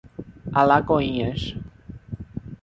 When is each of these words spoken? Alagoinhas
Alagoinhas 0.61 1.43